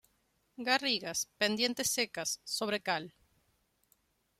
Garrigas, 0.69 1.19
pendientes 1.43 1.91
secas, 1.97 2.35
sobre 2.43 2.83
cal. 2.89 3.11